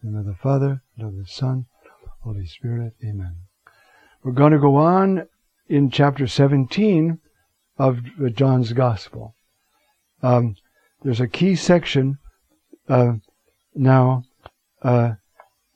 [0.00, 1.66] In the the Father, and of the Son,
[2.20, 2.94] Holy Spirit.
[3.04, 3.36] Amen.
[4.22, 5.26] We're going to go on
[5.68, 7.18] in chapter 17
[7.78, 8.00] of
[8.34, 9.34] John's Gospel.
[10.22, 10.54] Um,
[11.02, 12.18] there's a key section
[12.88, 13.14] uh,
[13.74, 14.22] now
[14.82, 15.14] uh,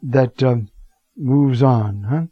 [0.03, 0.71] that um,
[1.17, 2.05] moves on.
[2.05, 2.27] Huh?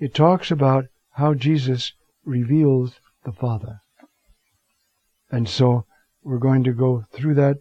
[0.00, 1.92] It talks about how Jesus
[2.24, 3.80] reveals the Father.
[5.30, 5.84] And so
[6.22, 7.58] we're going to go through that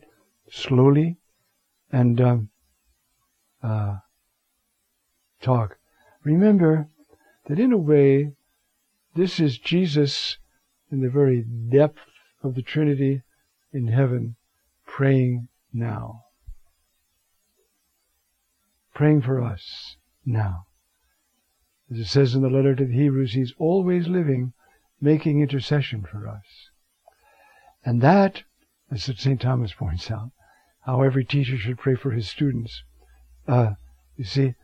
[0.49, 1.17] slowly
[1.91, 2.49] and um,
[3.63, 3.97] uh,
[5.41, 5.77] talk.
[6.23, 6.87] Remember
[7.47, 8.33] that in a way,
[9.15, 10.37] this is Jesus
[10.91, 11.99] in the very depth
[12.43, 13.23] of the Trinity
[13.73, 14.35] in heaven
[14.85, 16.23] praying now.
[18.93, 20.65] Praying for us now.
[21.91, 24.53] As it says in the letter to the Hebrews, He's always living,
[24.99, 26.69] making intercession for us.
[27.85, 28.43] And that,
[28.91, 29.39] as St.
[29.39, 30.31] Thomas points out,
[30.81, 32.83] how every teacher should pray for his students.
[33.47, 33.71] Uh,
[34.15, 34.55] you see,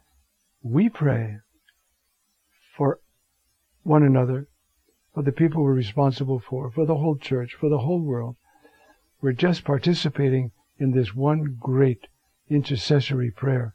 [0.62, 1.38] we pray
[2.76, 3.00] for
[3.84, 4.48] one another,
[5.14, 8.36] for the people we're responsible for, for the whole church, for the whole world.
[9.22, 12.08] We're just participating in this one great
[12.50, 13.74] intercessory prayer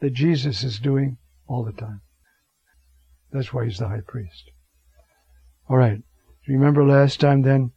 [0.00, 2.02] that Jesus is doing all the time.
[3.32, 4.50] That's why he's the high priest.
[5.68, 6.02] All right.
[6.48, 7.72] Remember last time then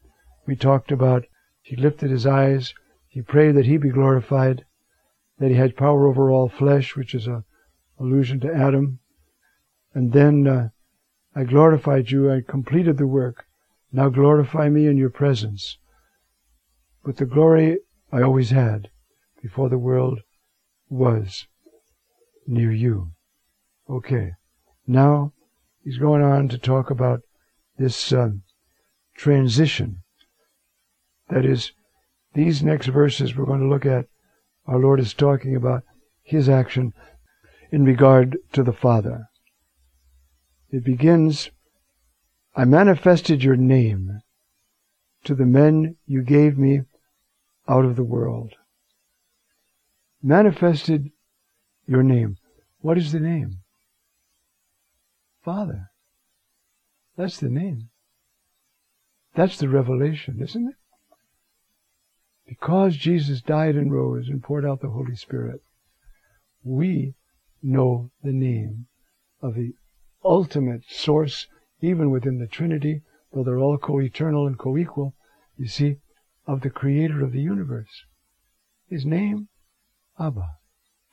[0.48, 1.26] we talked about
[1.62, 2.74] he lifted his eyes,
[3.08, 4.66] he prayed that he be glorified,
[5.44, 7.44] that he had power over all flesh, which is a
[8.00, 9.00] allusion to Adam.
[9.94, 10.70] And then uh,
[11.36, 13.44] I glorified you, I completed the work.
[13.92, 15.80] Now glorify me in your presence
[17.04, 18.88] with the glory I always had
[19.42, 20.22] before the world
[20.88, 21.46] was
[22.48, 23.12] near you.
[23.90, 24.36] Okay.
[24.88, 25.34] Now
[25.84, 27.20] he's going on to talk about
[27.78, 28.44] this um,
[29.18, 30.04] transition.
[31.28, 31.74] That is,
[32.34, 34.06] these next verses we're going to look at,
[34.66, 35.84] our Lord is talking about
[36.24, 36.94] his action
[37.72, 39.28] in regard to the Father.
[40.70, 41.50] It begins,
[42.56, 44.22] I manifested your name
[45.24, 46.82] to the men you gave me
[47.68, 48.54] out of the world.
[50.22, 51.12] Manifested
[51.88, 52.38] your name.
[52.80, 53.60] What is the name?
[55.44, 55.90] Father.
[57.18, 57.90] That's the name.
[59.36, 60.76] That's the revelation, isn't it?
[62.48, 65.62] Because Jesus died and rose and poured out the Holy Spirit,
[66.64, 67.16] we
[67.62, 68.88] know the name
[69.42, 69.74] of the
[70.24, 71.48] ultimate source,
[71.82, 75.14] even within the Trinity, though they're all co-eternal and co-equal.
[75.58, 75.98] You see,
[76.46, 78.06] of the creator of the universe.
[78.90, 79.48] His name,
[80.20, 80.58] Abba,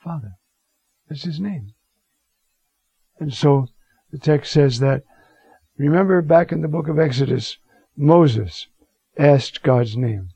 [0.02, 0.32] Father.
[1.08, 1.74] That's his name.
[3.18, 3.68] And so
[4.10, 5.02] the text says that,
[5.76, 7.58] remember back in the book of Exodus,
[7.96, 8.66] Moses
[9.16, 10.30] asked God's name.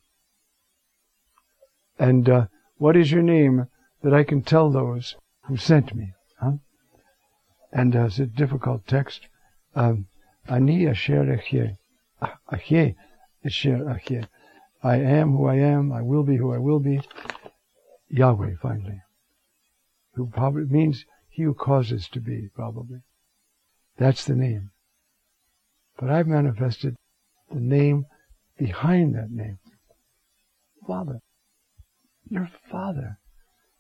[1.99, 2.47] And uh,
[2.79, 3.67] what is your name
[4.03, 5.17] that I can tell those
[5.47, 6.13] who sent me?
[6.41, 6.55] Huh?
[7.73, 9.27] And uh, it's a difficult text.
[9.75, 10.07] Um,
[10.49, 11.77] Ani asher achye.
[12.53, 12.95] Achye
[13.45, 14.29] asher.
[14.83, 17.01] I am who I am, I will be who I will be.
[18.11, 19.01] Yahweh, finally.
[20.15, 23.01] Who probably means he who causes to be, probably.
[23.97, 24.71] That's the name.
[25.99, 26.97] But I've manifested
[27.51, 28.07] the name
[28.59, 29.59] behind that name.
[30.87, 31.21] Father.
[32.29, 33.19] Your Father.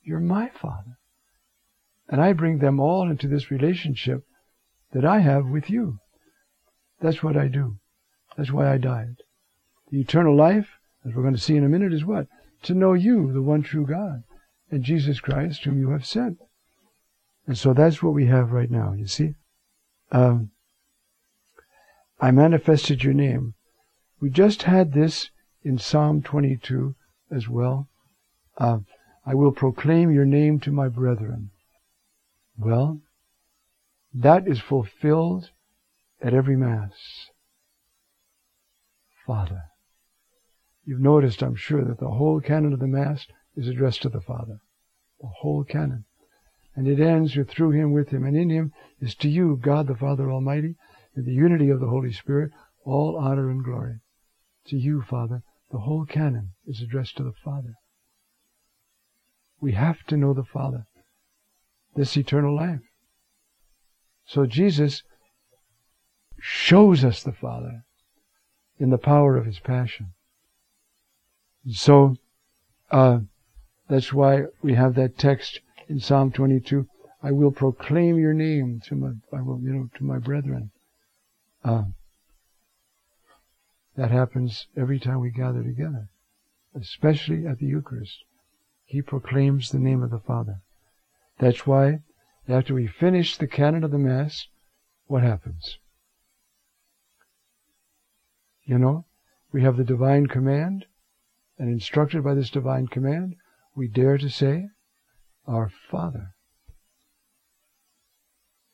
[0.02, 0.98] You're my Father.
[2.08, 4.24] And I bring them all into this relationship
[4.92, 5.98] that I have with you.
[7.00, 7.78] That's what I do.
[8.36, 9.16] That's why I died.
[9.90, 12.26] The eternal life as we're going to see in a minute, is what?
[12.62, 14.24] To know you, the one true God,
[14.70, 16.38] and Jesus Christ, whom you have sent.
[17.46, 19.34] And so that's what we have right now, you see?
[20.10, 20.50] Um,
[22.20, 23.54] I manifested your name.
[24.20, 25.28] We just had this
[25.62, 26.94] in Psalm 22
[27.30, 27.88] as well.
[28.56, 28.78] Uh,
[29.26, 31.50] I will proclaim your name to my brethren.
[32.56, 33.00] Well,
[34.12, 35.50] that is fulfilled
[36.22, 36.92] at every Mass.
[39.26, 39.62] Father.
[40.84, 44.20] You've noticed, I'm sure, that the whole canon of the Mass is addressed to the
[44.20, 44.58] Father.
[45.20, 46.04] The whole canon.
[46.76, 49.86] And it ends with through him, with him, and in him is to you, God
[49.86, 50.74] the Father Almighty,
[51.16, 52.50] in the unity of the Holy Spirit,
[52.84, 54.00] all honor and glory.
[54.66, 57.74] To you, Father, the whole canon is addressed to the Father.
[59.64, 60.84] We have to know the Father.
[61.96, 62.82] this eternal life.
[64.26, 65.02] So Jesus
[66.38, 67.84] shows us the Father
[68.78, 70.12] in the power of His passion.
[71.70, 72.16] So,
[72.90, 73.20] uh,
[73.88, 76.86] that's why we have that text in Psalm 22.
[77.22, 80.72] I will proclaim your name to my, I will, you know, to my brethren.
[81.64, 81.84] Uh,
[83.96, 86.10] that happens every time we gather together,
[86.74, 88.24] especially at the Eucharist.
[88.84, 90.60] He proclaims the name of the Father.
[91.38, 92.00] That's why
[92.48, 94.48] after we finish the canon of the Mass,
[95.06, 95.78] what happens?
[98.64, 99.06] You know,
[99.52, 100.86] we have the divine command,
[101.58, 103.36] and instructed by this divine command,
[103.74, 104.68] we dare to say,
[105.46, 106.34] Our Father.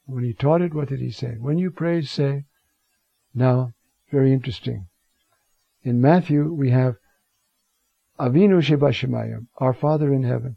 [0.07, 1.37] When he taught it, what did he say?
[1.39, 2.45] When you pray, say,
[3.35, 3.73] now,
[4.11, 4.89] very interesting.
[5.83, 6.97] In Matthew, we have
[8.21, 10.57] Avinu Shebashemayim, our Father in heaven.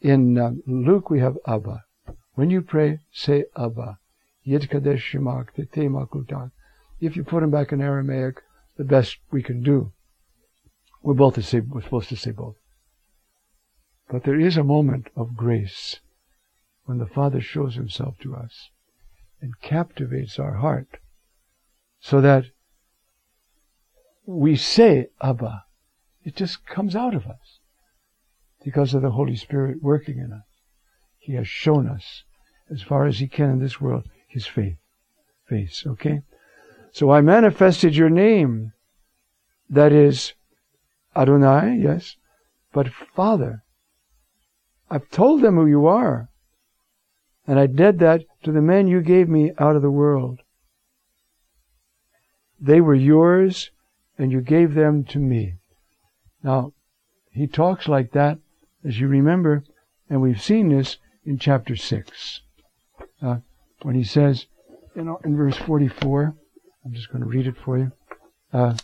[0.00, 1.84] In uh, Luke, we have Abba.
[2.34, 3.98] When you pray, say Abba.
[4.42, 5.48] Yid Kadesh Shemak,
[6.98, 8.40] If you put them back in Aramaic,
[8.78, 9.92] the best we can do.
[11.02, 12.56] We're both to say, we're supposed to say both.
[14.08, 16.00] But there is a moment of grace
[16.84, 18.70] when the Father shows himself to us
[19.42, 20.88] and captivates our heart
[22.00, 22.46] so that
[24.24, 25.64] we say Abba.
[26.24, 27.58] It just comes out of us
[28.64, 30.46] because of the Holy Spirit working in us.
[31.18, 32.22] He has shown us,
[32.70, 34.76] as far as He can in this world, His faith.
[35.48, 36.22] Face, okay?
[36.92, 38.72] So I manifested your name.
[39.68, 40.34] That is
[41.16, 42.16] Adonai, yes,
[42.72, 43.62] but Father.
[44.90, 46.28] I've told them who you are.
[47.46, 50.40] And I did that to the men you gave me out of the world.
[52.60, 53.70] They were yours,
[54.16, 55.54] and you gave them to me.
[56.42, 56.72] Now,
[57.30, 58.38] he talks like that,
[58.84, 59.64] as you remember,
[60.10, 62.40] and we've seen this in chapter 6.
[63.22, 63.36] Uh,
[63.82, 64.46] when he says,
[64.94, 66.34] know, in verse 44,
[66.84, 67.92] I'm just going to read it for you.
[68.52, 68.74] Uh,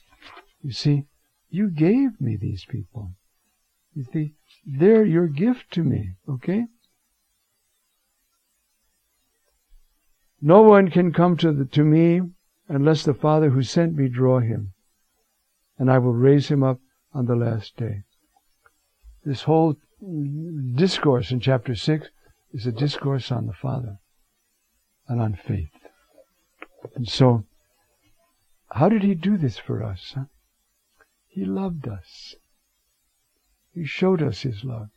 [0.63, 1.05] you see,
[1.51, 3.13] you gave me these people.
[3.95, 4.35] You see,
[4.65, 6.67] they're your gift to me, okay?
[10.41, 12.21] No one can come to, the, to me
[12.69, 14.73] unless the Father who sent me draw him,
[15.79, 16.79] and I will raise him up
[17.19, 18.05] on the last day.
[19.25, 19.77] This whole
[20.77, 22.07] discourse in chapter 6
[22.53, 23.99] is a discourse on the Father
[25.09, 25.73] and on faith.
[26.95, 27.43] And so,
[28.71, 30.13] how did he do this for us?
[30.15, 30.27] Huh?
[31.27, 32.37] He loved us.
[33.75, 34.91] He showed us his love.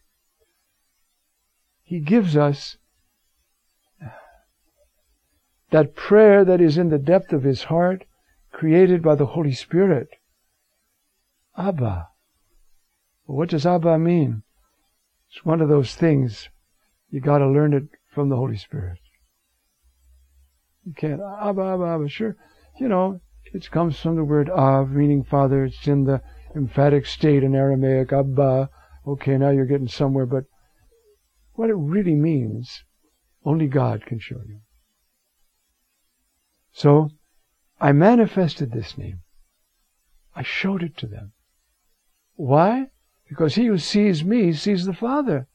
[1.83, 2.77] He gives us
[5.71, 8.05] that prayer that is in the depth of his heart,
[8.51, 10.09] created by the Holy Spirit.
[11.57, 12.10] Abba.
[13.33, 14.43] What does Abba mean?
[15.29, 16.49] It's one of those things
[17.09, 17.83] you got to learn it
[18.13, 18.99] from the Holy Spirit.
[20.85, 22.09] You can't Abba Abba Abba.
[22.09, 22.35] Sure,
[22.79, 23.21] you know
[23.53, 25.65] it comes from the word Av, meaning father.
[25.65, 26.21] It's in the
[26.55, 28.13] emphatic state in Aramaic.
[28.13, 28.69] Abba.
[29.05, 30.45] Okay, now you're getting somewhere, but
[31.53, 32.83] what it really means,
[33.43, 34.59] only God can show you.
[36.71, 37.09] So
[37.79, 39.21] I manifested this name.
[40.35, 41.33] I showed it to them.
[42.35, 42.87] Why?
[43.31, 45.47] Because he who sees me sees the Father.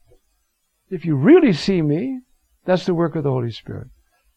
[0.89, 2.21] If you really see me,
[2.65, 3.89] that's the work of the Holy Spirit.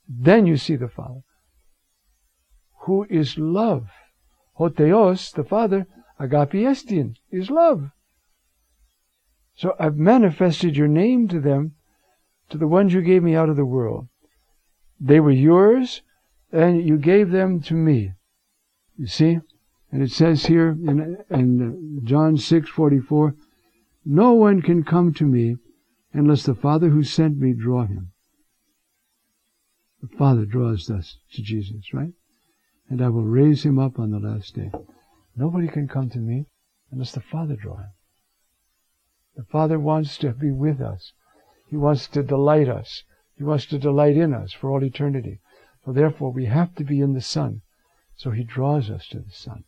[0.07, 1.23] Then you see the Father.
[2.83, 3.89] Who is love?
[4.57, 5.87] Ho Theos, the Father,
[6.19, 7.93] agape estin, is love.
[9.55, 11.77] So I've manifested your name to them,
[12.51, 14.09] to the ones you gave me out of the world.
[15.01, 16.03] They were yours,
[16.53, 18.13] and you gave them to me.
[18.99, 19.39] You see?
[19.93, 23.35] And it says here in, in John 6:44,
[24.05, 25.57] no one can come to me
[26.13, 28.13] unless the Father who sent me draw him.
[30.01, 32.13] The Father draws us to Jesus, right?
[32.89, 34.71] And I will raise him up on the last day.
[35.37, 36.47] Nobody can come to me
[36.91, 37.93] unless the Father draw him.
[39.37, 41.13] The Father wants to be with us.
[41.69, 43.05] He wants to delight us.
[43.37, 45.41] He wants to delight in us for all eternity.
[45.85, 47.63] So therefore we have to be in the Son.
[48.17, 49.65] So he draws us to the Son.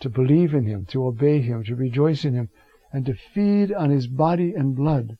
[0.00, 2.50] To believe in him, to obey him, to rejoice in him,
[2.92, 5.18] and to feed on his body and blood.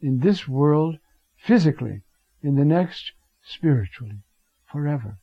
[0.00, 0.98] In this world,
[1.36, 2.02] physically,
[2.42, 4.22] in the next, spiritually,
[4.64, 5.18] forever.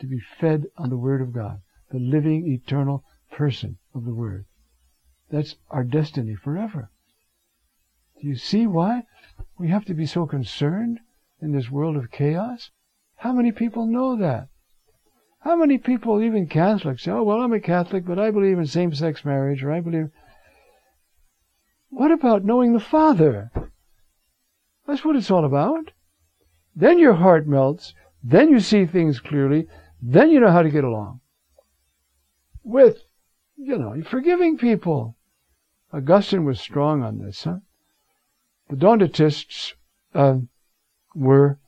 [0.00, 4.46] To be fed on the Word of God, the living, eternal person of the Word.
[5.30, 6.90] That's our destiny forever.
[8.20, 9.04] Do you see why
[9.58, 11.00] we have to be so concerned
[11.40, 12.70] in this world of chaos?
[13.16, 14.48] How many people know that?
[15.40, 18.66] How many people, even Catholics, say, oh, well, I'm a Catholic, but I believe in
[18.66, 20.10] same sex marriage, or I believe.
[21.90, 23.50] What about knowing the Father?
[24.86, 25.92] That's what it's all about.
[26.74, 27.94] Then your heart melts.
[28.22, 29.66] Then you see things clearly.
[30.02, 31.20] Then you know how to get along.
[32.62, 32.98] With,
[33.56, 35.16] you know, forgiving people.
[35.92, 37.58] Augustine was strong on this, huh?
[38.68, 39.74] The Donatists
[40.14, 40.38] uh,
[41.14, 41.58] were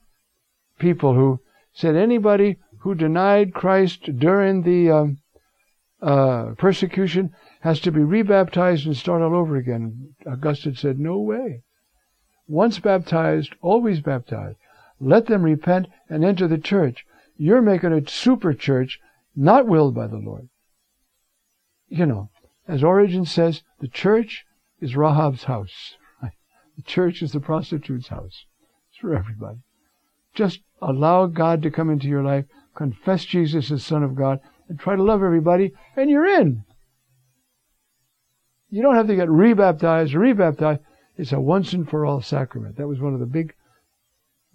[0.79, 1.41] people who
[1.73, 5.19] said anybody who denied Christ during the um,
[6.03, 10.15] uh, persecution has to be rebaptized and start all over again.
[10.27, 11.63] Augustine said, no way.
[12.49, 14.57] Once baptized, always baptized.
[14.99, 17.07] Let them repent and enter the church.
[17.37, 18.99] You're making a super church,
[19.37, 20.49] not willed by the Lord.
[21.89, 22.31] You know,
[22.67, 24.45] as Origen says, the church
[24.81, 25.97] is Rahab's house.
[26.77, 28.47] The church is the prostitute's house.
[28.89, 29.59] It's for everybody.
[30.35, 34.79] Just allow God to come into your life, confess Jesus as Son of God, and
[34.79, 36.65] try to love everybody, and you're in.
[38.71, 40.81] You don't have to get rebaptized, rebaptized.
[41.17, 42.77] It's a once and for all sacrament.
[42.77, 43.55] That was one of the big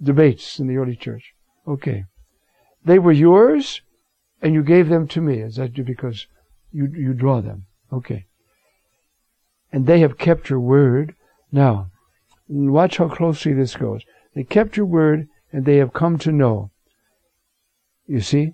[0.02, 1.34] debates in the early church.
[1.68, 2.06] Okay.
[2.84, 3.82] They were yours,
[4.42, 5.40] and you gave them to me.
[5.40, 6.28] Is that because
[6.72, 7.66] you, you draw them?
[7.92, 8.26] Okay.
[9.72, 11.16] And they have kept your word.
[11.52, 11.92] Now,
[12.48, 14.04] watch how closely this goes.
[14.34, 16.72] They kept your word, and they have come to know.
[18.08, 18.54] You see?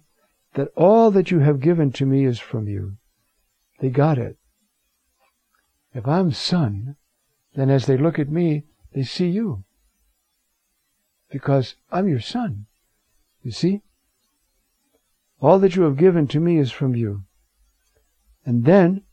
[0.56, 2.98] That all that you have given to me is from you.
[3.80, 4.38] They got it.
[5.94, 6.98] If I'm son,
[7.56, 9.64] then as they look at me, they see you.
[11.30, 12.66] Because I'm your son.
[13.44, 13.82] You see?
[15.40, 17.24] All that you have given to me is from you.
[18.46, 19.04] And then,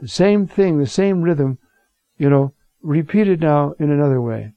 [0.00, 1.58] the same thing, the same rhythm,
[2.18, 4.52] you know, repeated now in another way.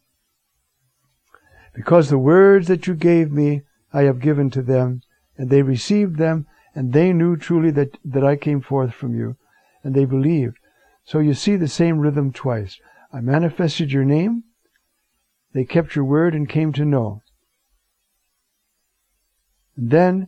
[1.76, 5.02] Because the words that you gave me, I have given to them,
[5.40, 9.38] and they received them, and they knew truly that, that I came forth from you,
[9.84, 10.58] and they believed.
[11.06, 12.78] So you see the same rhythm twice.
[13.14, 14.44] I manifested your name.
[15.54, 17.22] They kept your word and came to know.
[19.78, 20.28] And then,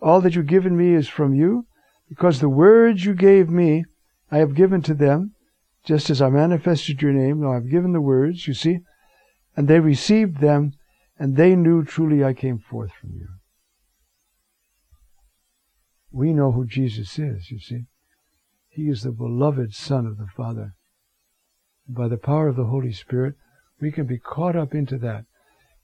[0.00, 1.66] all that you've given me is from you,
[2.06, 3.86] because the words you gave me,
[4.30, 5.32] I have given to them,
[5.84, 7.40] just as I manifested your name.
[7.40, 8.80] Now I've given the words, you see,
[9.56, 10.74] and they received them,
[11.18, 13.28] and they knew truly I came forth from you.
[16.12, 17.86] We know who Jesus is, you see.
[18.68, 20.74] He is the beloved Son of the Father.
[21.86, 23.34] And By the power of the Holy Spirit,
[23.80, 25.24] we can be caught up into that.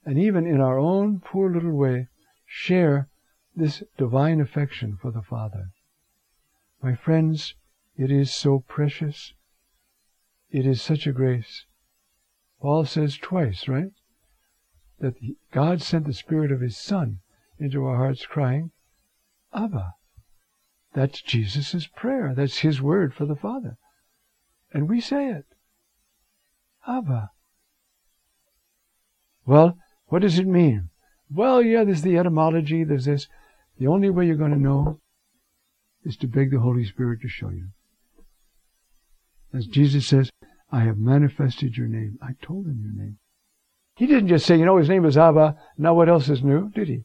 [0.04, 2.08] And even in our own poor little way,
[2.46, 3.08] share
[3.56, 5.70] this divine affection for the Father.
[6.82, 7.54] My friends,
[7.96, 9.34] it is so precious.
[10.50, 11.64] It is such a grace.
[12.60, 13.92] Paul says twice, right?
[15.00, 15.14] That
[15.52, 17.20] God sent the Spirit of His Son
[17.58, 18.70] into our hearts crying,
[19.52, 19.94] Abba,
[20.94, 22.34] that's Jesus' prayer.
[22.34, 23.76] That's his word for the Father.
[24.72, 25.44] And we say it.
[26.86, 27.30] Abba.
[29.46, 30.90] Well, what does it mean?
[31.30, 33.28] Well, yeah, there's the etymology, there's this.
[33.78, 35.00] The only way you're going to know
[36.04, 37.68] is to beg the Holy Spirit to show you.
[39.52, 40.30] As Jesus says,
[40.70, 42.18] I have manifested your name.
[42.22, 43.18] I told him your name.
[43.96, 46.70] He didn't just say, you know, his name is Abba, now what else is new,
[46.70, 47.04] did he?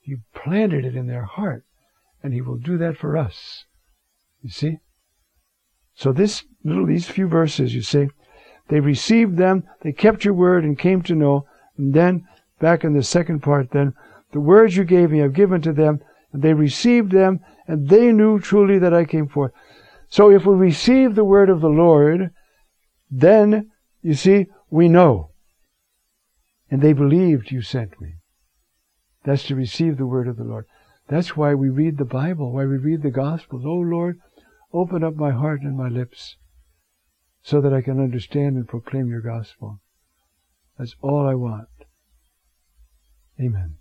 [0.00, 1.64] He planted it in their heart
[2.24, 3.66] and he will do that for us.
[4.40, 4.78] You see?
[5.94, 8.08] So this little, these few verses, you see,
[8.68, 11.44] they received them, they kept your word and came to know,
[11.76, 12.26] and then,
[12.58, 13.92] back in the second part then,
[14.32, 16.00] the words you gave me I've given to them,
[16.32, 19.52] and they received them, and they knew truly that I came forth.
[20.08, 22.30] So if we receive the word of the Lord,
[23.10, 23.70] then,
[24.02, 25.30] you see, we know.
[26.70, 28.14] And they believed you sent me.
[29.24, 30.66] That's to receive the word of the Lord.
[31.08, 33.64] That's why we read the Bible, why we read the Gospels.
[33.66, 34.20] Oh Lord,
[34.72, 36.36] open up my heart and my lips
[37.42, 39.80] so that I can understand and proclaim your gospel.
[40.78, 41.68] That's all I want.
[43.38, 43.76] Amen.